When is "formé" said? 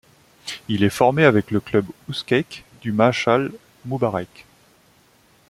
0.89-1.25